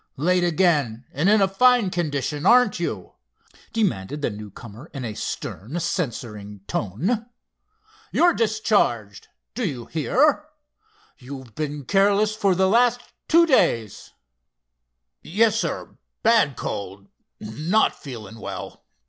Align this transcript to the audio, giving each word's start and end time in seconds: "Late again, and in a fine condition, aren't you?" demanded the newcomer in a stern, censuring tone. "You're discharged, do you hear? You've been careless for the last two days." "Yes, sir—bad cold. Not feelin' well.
"Late 0.17 0.43
again, 0.43 1.05
and 1.11 1.29
in 1.29 1.43
a 1.43 1.47
fine 1.47 1.91
condition, 1.91 2.43
aren't 2.43 2.79
you?" 2.79 3.13
demanded 3.71 4.23
the 4.23 4.31
newcomer 4.31 4.89
in 4.95 5.05
a 5.05 5.13
stern, 5.13 5.79
censuring 5.79 6.61
tone. 6.65 7.27
"You're 8.11 8.33
discharged, 8.33 9.27
do 9.53 9.63
you 9.63 9.85
hear? 9.85 10.47
You've 11.19 11.53
been 11.53 11.85
careless 11.85 12.35
for 12.35 12.55
the 12.55 12.67
last 12.67 12.99
two 13.27 13.45
days." 13.45 14.11
"Yes, 15.21 15.59
sir—bad 15.59 16.55
cold. 16.57 17.07
Not 17.39 17.93
feelin' 17.93 18.39
well. 18.39 18.83